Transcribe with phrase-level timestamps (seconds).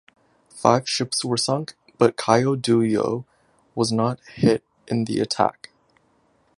[0.49, 3.23] Five ships were sunk, but "Caio Duilio"
[3.75, 5.69] was not hit in the attack.